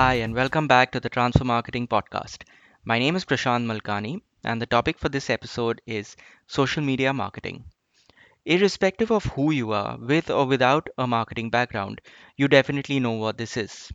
[0.00, 2.44] Hi, and welcome back to the Transfer Marketing Podcast.
[2.86, 6.16] My name is Prashant Malkani, and the topic for this episode is
[6.46, 7.64] social media marketing.
[8.46, 12.00] Irrespective of who you are, with or without a marketing background,
[12.38, 13.92] you definitely know what this is.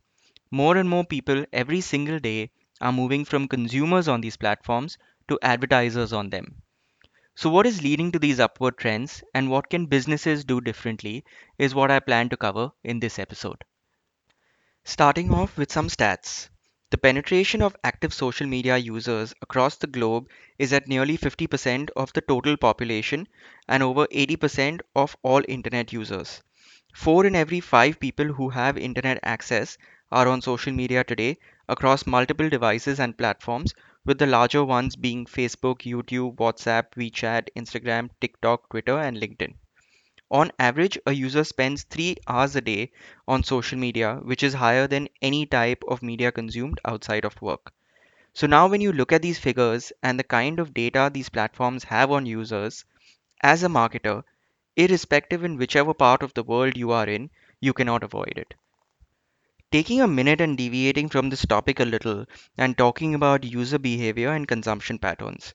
[0.51, 2.51] More and more people every single day
[2.81, 6.61] are moving from consumers on these platforms to advertisers on them.
[7.35, 11.25] So, what is leading to these upward trends, and what can businesses do differently,
[11.57, 13.63] is what I plan to cover in this episode.
[14.85, 16.47] Starting off with some stats.
[16.89, 22.13] The penetration of active social media users across the globe is at nearly 50% of
[22.13, 23.27] the total population
[23.67, 26.41] and over 80% of all internet users.
[26.93, 29.77] Four in every five people who have internet access
[30.09, 33.73] are on social media today across multiple devices and platforms,
[34.05, 39.55] with the larger ones being Facebook, YouTube, WhatsApp, WeChat, Instagram, TikTok, Twitter, and LinkedIn.
[40.29, 42.91] On average, a user spends three hours a day
[43.27, 47.73] on social media, which is higher than any type of media consumed outside of work.
[48.33, 51.85] So, now when you look at these figures and the kind of data these platforms
[51.85, 52.85] have on users,
[53.41, 54.23] as a marketer,
[54.75, 57.31] irrespective in whichever part of the world you are in,
[57.61, 58.55] you cannot avoid it.
[59.71, 62.25] Taking a minute and deviating from this topic a little
[62.57, 65.53] and talking about user behavior and consumption patterns.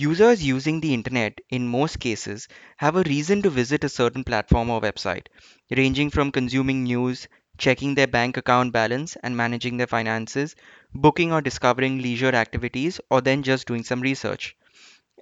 [0.00, 4.70] Users using the internet, in most cases, have a reason to visit a certain platform
[4.70, 5.26] or website,
[5.76, 10.56] ranging from consuming news, checking their bank account balance and managing their finances,
[10.94, 14.56] booking or discovering leisure activities, or then just doing some research.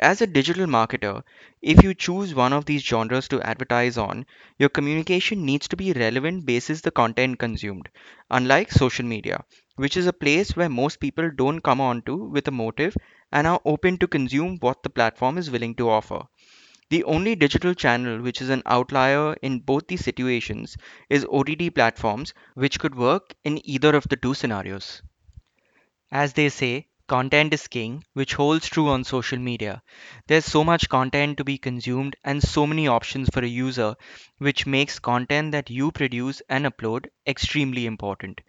[0.00, 1.22] As a digital marketer,
[1.60, 4.26] if you choose one of these genres to advertise on,
[4.58, 7.88] your communication needs to be relevant basis the content consumed,
[8.30, 9.44] unlike social media,
[9.76, 12.96] which is a place where most people don't come onto with a motive
[13.36, 16.24] and are open to consume what the platform is willing to offer.
[16.90, 20.76] The only digital channel which is an outlier in both these situations
[21.08, 25.02] is OTT platforms, which could work in either of the two scenarios.
[26.10, 29.84] As they say, content is king, which holds true on social media.
[30.26, 33.94] There's so much content to be consumed and so many options for a user,
[34.38, 38.40] which makes content that you produce and upload extremely important.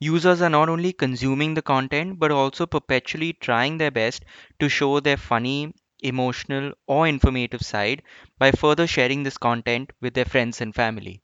[0.00, 4.24] Users are not only consuming the content but also perpetually trying their best
[4.58, 8.02] to show their funny, emotional, or informative side
[8.38, 11.22] by further sharing this content with their friends and family.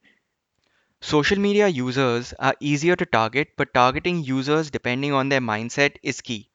[1.03, 6.23] Social media users are easier to target, but targeting users depending on their mindset is
[6.23, 6.51] key.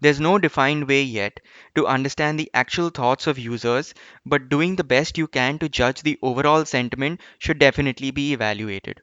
[0.00, 1.40] There's no defined way yet
[1.76, 3.94] to understand the actual thoughts of users,
[4.26, 9.02] but doing the best you can to judge the overall sentiment should definitely be evaluated.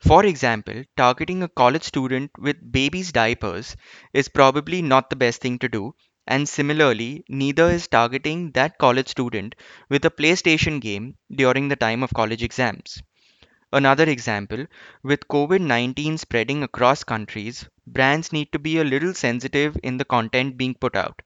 [0.00, 3.76] For example, targeting a college student with baby's diapers
[4.12, 5.94] is probably not the best thing to do,
[6.26, 9.54] and similarly, neither is targeting that college student
[9.88, 13.00] with a PlayStation game during the time of college exams.
[13.72, 14.66] Another example,
[15.02, 20.04] with COVID 19 spreading across countries, brands need to be a little sensitive in the
[20.04, 21.22] content being put out.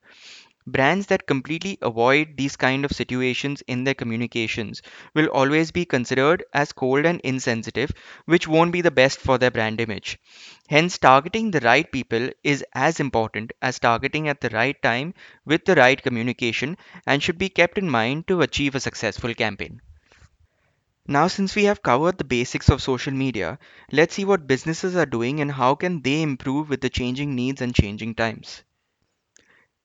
[0.66, 4.82] Brands that completely avoid these kind of situations in their communications
[5.14, 7.92] will always be considered as cold and insensitive,
[8.24, 10.18] which won't be the best for their brand image.
[10.68, 15.14] Hence, targeting the right people is as important as targeting at the right time
[15.44, 19.80] with the right communication and should be kept in mind to achieve a successful campaign.
[21.06, 23.60] Now, since we have covered the basics of social media,
[23.92, 27.60] let's see what businesses are doing and how can they improve with the changing needs
[27.62, 28.64] and changing times.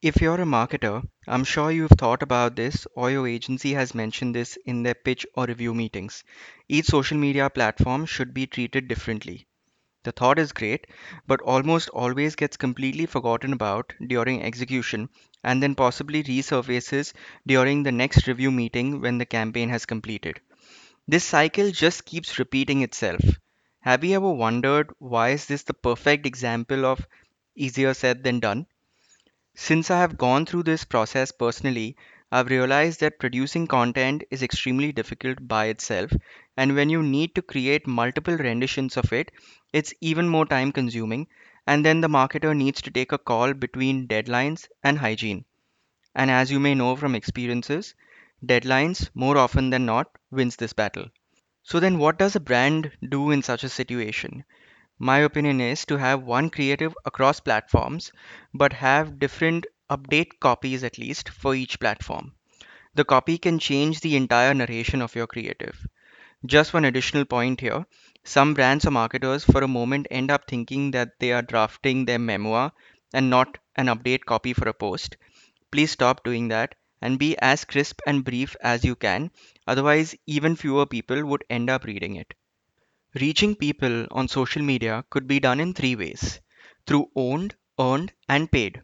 [0.02, 4.34] If you're a marketer, I'm sure you've thought about this or your agency has mentioned
[4.34, 6.24] this in their pitch or review meetings.
[6.68, 9.46] Each social media platform should be treated differently.
[10.04, 10.88] The thought is great,
[11.28, 15.10] but almost always gets completely forgotten about during execution
[15.44, 17.14] and then possibly resurfaces
[17.46, 20.42] during the next review meeting when the campaign has completed.
[21.08, 23.22] This cycle just keeps repeating itself.
[23.82, 27.08] Have you ever wondered why is this the perfect example of
[27.56, 28.68] easier said than done?
[29.58, 31.98] Since I have gone through this process personally,
[32.32, 36.14] I've realized that producing content is extremely difficult by itself,
[36.56, 39.34] and when you need to create multiple renditions of it,
[39.74, 41.28] it's even more time consuming,
[41.68, 45.44] and then the marketer needs to take a call between deadlines and hygiene.
[46.16, 47.96] And as you may know from experiences,
[48.46, 51.08] deadlines more often than not wins this battle.
[51.64, 54.46] So then what does a brand do in such a situation?
[55.00, 58.12] My opinion is to have one creative across platforms,
[58.54, 62.36] but have different update copies at least for each platform.
[62.96, 65.88] The copy can change the entire narration of your creative.
[66.46, 67.86] Just one additional point here.
[68.24, 72.20] Some brands or marketers for a moment end up thinking that they are drafting their
[72.20, 72.74] memoir
[73.14, 75.18] and not an update copy for a post.
[75.72, 79.32] Please stop doing that and be as crisp and brief as you can.
[79.68, 82.34] Otherwise, even fewer people would end up reading it.
[83.16, 86.40] Reaching people on social media could be done in three ways
[86.86, 88.82] through owned, earned, and paid.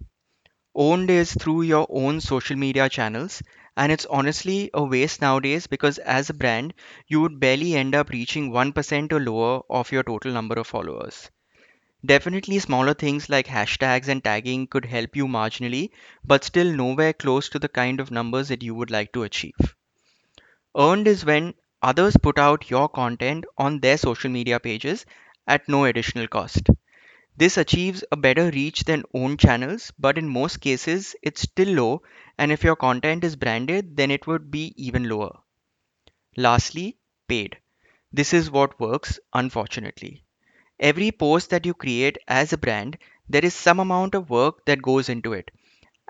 [0.75, 3.41] Owned is through your own social media channels,
[3.77, 6.73] and it's honestly a waste nowadays because as a brand,
[7.07, 11.31] you would barely end up reaching 1% or lower of your total number of followers.
[12.05, 15.91] Definitely, smaller things like hashtags and tagging could help you marginally,
[16.25, 19.75] but still nowhere close to the kind of numbers that you would like to achieve.
[20.77, 25.05] Earned is when others put out your content on their social media pages
[25.47, 26.69] at no additional cost.
[27.37, 32.03] This achieves a better reach than owned channels, but in most cases, it's still low,
[32.37, 35.37] and if your content is branded, then it would be even lower.
[36.37, 36.95] Lastly,
[37.27, 37.57] paid.
[38.11, 40.23] This is what works, unfortunately.
[40.79, 42.97] Every post that you create as a brand,
[43.29, 45.51] there is some amount of work that goes into it.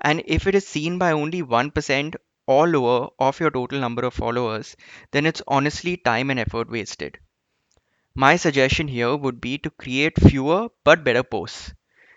[0.02, 2.16] And if it is seen by only 1%
[2.48, 4.76] or lower of your total number of followers,
[5.12, 7.20] then it's honestly time and effort wasted.
[8.16, 11.76] My suggestion here would be to create fewer but better posts.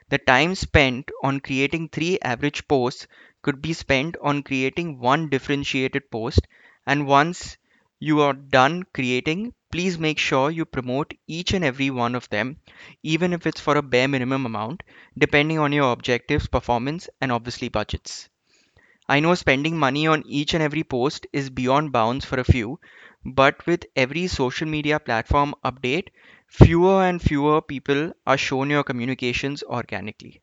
[0.08, 3.06] The time spent on creating three average posts
[3.42, 6.40] could be spent on creating one differentiated post.
[6.86, 7.58] And once
[8.00, 12.58] you are done creating, please make sure you promote each and every one of them,
[13.02, 14.82] even if it's for a bare minimum amount,
[15.18, 18.28] depending on your objectives, performance, and obviously budgets.
[19.08, 22.78] I know spending money on each and every post is beyond bounds for a few,
[23.24, 26.10] but with every social media platform update,
[26.46, 30.42] fewer and fewer people are shown your communications organically.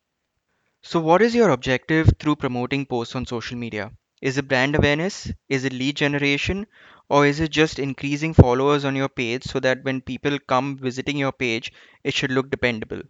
[0.83, 3.91] So, what is your objective through promoting posts on social media?
[4.21, 5.31] Is it brand awareness?
[5.49, 6.67] Is it lead generation?
[7.09, 11.17] Or is it just increasing followers on your page so that when people come visiting
[11.17, 11.73] your page,
[12.03, 13.01] it should look dependable?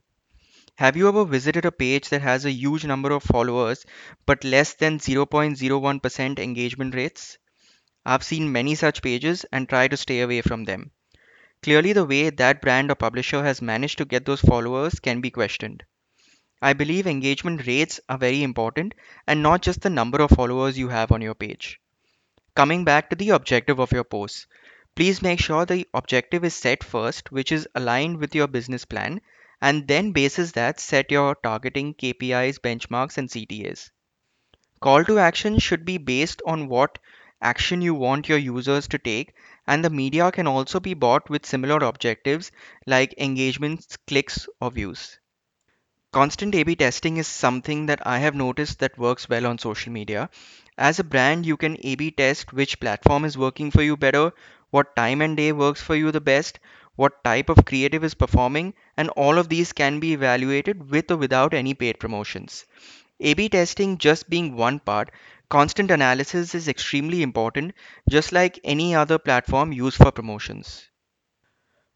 [0.76, 3.86] Have you ever visited a page that has a huge number of followers
[4.26, 7.38] but less than 0.01% engagement rates?
[8.06, 10.92] I've seen many such pages and try to stay away from them.
[11.62, 15.32] Clearly, the way that brand or publisher has managed to get those followers can be
[15.32, 15.84] questioned.
[16.62, 18.96] I believe engagement rates are very important
[19.28, 21.80] and not just the number of followers you have on your page.
[22.56, 24.48] Coming back to the objective of your post,
[24.96, 29.22] please make sure the objective is set first, which is aligned with your business plan,
[29.64, 33.90] and then basis that set your targeting KPIs, benchmarks, and CTAs.
[34.82, 37.00] Call to action should be based on what
[37.42, 39.34] action you want your users to take,
[39.66, 42.52] and the media can also be bought with similar objectives
[42.86, 45.20] like engagements, clicks, or views.
[46.14, 49.92] Constant A B testing is something that I have noticed that works well on social
[49.92, 50.30] media.
[50.78, 54.32] As a brand, you can A B test which platform is working for you better,
[54.70, 56.60] what time and day works for you the best,
[56.96, 61.18] what type of creative is performing, and all of these can be evaluated with or
[61.18, 62.66] without any paid promotions.
[63.20, 65.12] A B testing just being one part,
[65.50, 67.74] constant analysis is extremely important,
[68.10, 70.90] just like any other platform used for promotions.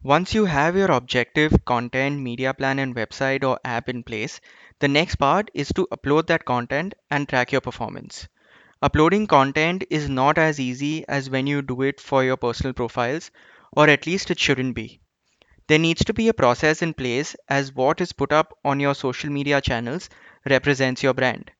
[0.02, 4.40] Once you have your objective, content, media plan, and website or app in place,
[4.80, 8.26] the next part is to upload that content and track your performance.
[8.82, 13.30] Uploading content is not as easy as when you do it for your personal profiles,
[13.72, 15.00] or at least it shouldn't be.
[15.68, 18.94] There needs to be a process in place as what is put up on your
[18.94, 20.10] social media channels
[20.50, 21.52] represents your brand.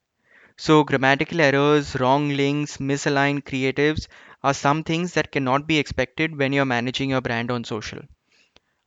[0.58, 4.08] So, grammatical errors, wrong links, misaligned creatives
[4.42, 8.00] are some things that cannot be expected when you're managing your brand on social.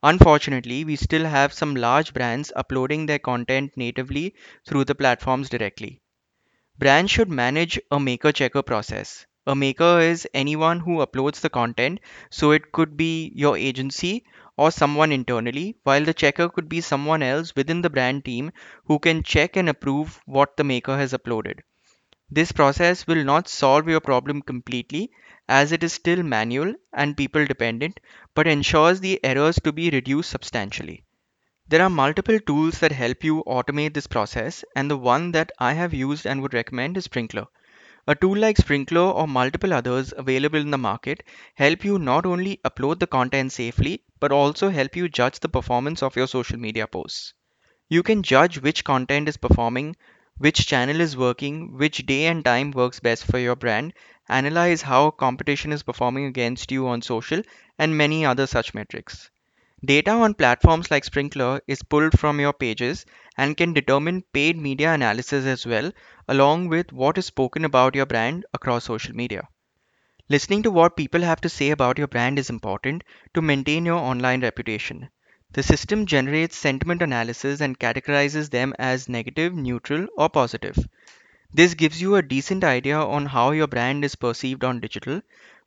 [0.04, 6.00] Unfortunately, we still have some large brands uploading their content natively through the platforms directly.
[6.78, 9.26] Brands should manage a maker checker process.
[9.46, 14.24] A maker is anyone who uploads the content, so it could be your agency
[14.56, 18.52] or someone internally, while the checker could be someone else within the brand team
[18.84, 21.60] who can check and approve what the maker has uploaded.
[22.30, 25.10] This process will not solve your problem completely
[25.48, 28.00] as it is still manual and people dependent,
[28.34, 31.04] but ensures the errors to be reduced substantially.
[31.68, 35.72] There are multiple tools that help you automate this process, and the one that I
[35.74, 37.46] have used and would recommend is Sprinklr.
[38.06, 42.60] A tool like Sprinklr or multiple others available in the market help you not only
[42.64, 46.86] upload the content safely, but also help you judge the performance of your social media
[46.86, 47.34] posts.
[47.88, 49.96] You can judge which content is performing,
[50.38, 53.94] which channel is working, which day and time works best for your brand,
[54.28, 57.42] analyze how competition is performing against you on social,
[57.78, 59.30] and many other such metrics.
[59.84, 63.04] Data on platforms like Sprinklr is pulled from your pages
[63.36, 65.92] and can determine paid media analysis as well,
[66.28, 69.48] along with what is spoken about your brand across social media.
[70.28, 73.98] Listening to what people have to say about your brand is important to maintain your
[73.98, 75.10] online reputation.
[75.52, 80.78] The system generates sentiment analysis and categorizes them as negative, neutral, or positive.
[81.52, 85.22] This gives you a decent idea on how your brand is perceived on digital,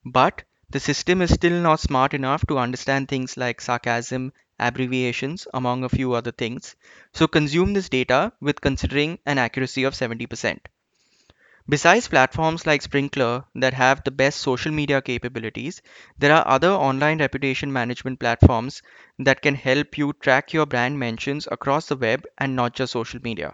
[0.05, 5.83] but The system is still not smart enough to understand things like sarcasm, abbreviations, among
[5.83, 6.75] a few other things.
[7.13, 10.67] So consume this data with considering an accuracy of 70%.
[11.69, 15.81] Besides platforms like Sprinklr that have the best social media capabilities,
[16.17, 18.81] there are other online reputation management platforms
[19.19, 23.19] that can help you track your brand mentions across the web and not just social
[23.23, 23.53] media.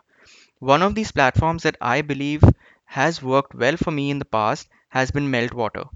[0.60, 2.44] One of these platforms that I believe
[2.86, 5.90] has worked well for me in the past has been Meltwater.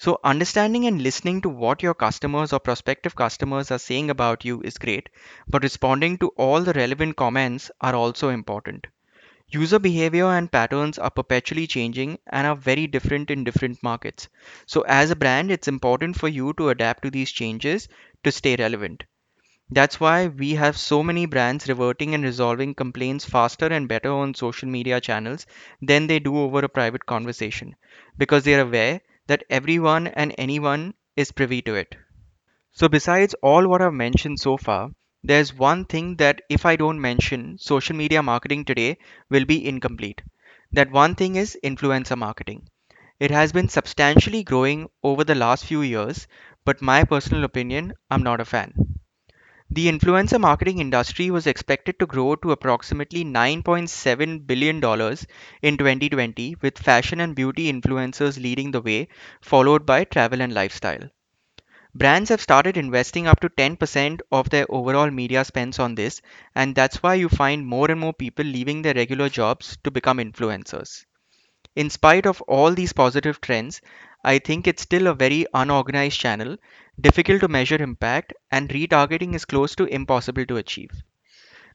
[0.00, 4.60] So, understanding and listening to what your customers or prospective customers are saying about you
[4.62, 5.08] is great,
[5.46, 8.88] but responding to all the relevant comments are also important.
[9.48, 14.28] User behavior and patterns are perpetually changing and are very different in different markets.
[14.66, 17.88] So, as a brand, it's important for you to adapt to these changes
[18.24, 19.04] to stay relevant.
[19.68, 24.32] That's why we have so many brands reverting and resolving complaints faster and better on
[24.34, 25.44] social media channels
[25.82, 27.74] than they do over a private conversation
[28.16, 31.96] because they are aware that everyone and anyone is privy to it.
[32.72, 34.90] So, besides all what I've mentioned so far,
[35.22, 40.22] there's one thing that if I don't mention, social media marketing today will be incomplete.
[40.72, 42.68] That one thing is influencer marketing.
[43.20, 46.28] It has been substantially growing over the last few years,
[46.64, 48.99] but my personal opinion, I'm not a fan.
[49.70, 54.76] The influencer marketing industry was expected to grow to approximately $9.7 billion
[55.62, 59.08] in 2020, with fashion and beauty influencers leading the way,
[59.40, 61.08] followed by travel and lifestyle.
[61.94, 66.20] Brands have started investing up to 10% of their overall media spends on this,
[66.54, 70.18] and that's why you find more and more people leaving their regular jobs to become
[70.18, 71.06] influencers.
[71.74, 73.80] In spite of all these positive trends,
[74.24, 76.56] I think it's still a very unorganized channel,
[77.00, 80.90] difficult to measure impact, and retargeting is close to impossible to achieve.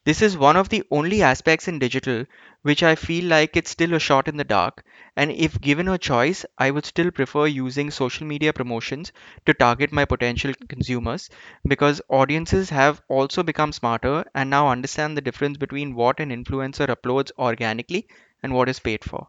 [0.06, 2.26] This is one of the only aspects in digital
[2.62, 4.84] which I feel like it's still a shot in the dark,
[5.16, 9.12] and if given a choice, I would still prefer using social media promotions
[9.46, 11.30] to target my potential consumers
[11.68, 16.88] because audiences have also become smarter and now understand the difference between what an influencer
[16.88, 18.08] uploads organically
[18.42, 19.28] and what is paid for.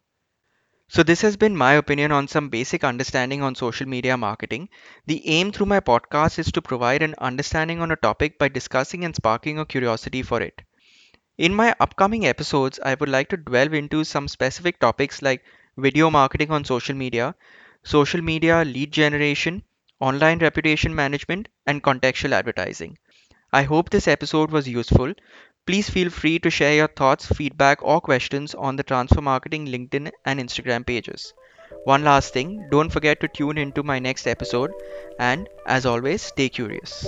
[0.89, 4.69] So, this has been my opinion on some basic understanding on social media marketing.
[5.07, 9.05] The aim through my podcast is to provide an understanding on a topic by discussing
[9.05, 10.63] and sparking a curiosity for it.
[11.39, 15.45] In my upcoming episodes, I would like to delve into some specific topics like
[15.77, 17.35] video marketing on social media,
[17.85, 19.63] social media lead generation,
[20.01, 22.99] online reputation management, and contextual advertising.
[23.53, 25.15] I hope this episode was useful.
[25.67, 30.11] Please feel free to share your thoughts, feedback, or questions on the Transfer Marketing LinkedIn
[30.25, 31.35] and Instagram pages.
[31.85, 34.73] One last thing, don't forget to tune into my next episode,
[35.19, 37.07] and as always, stay curious.